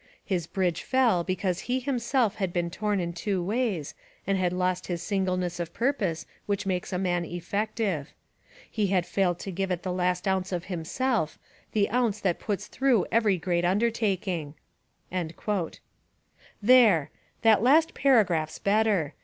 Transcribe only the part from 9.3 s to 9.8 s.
to give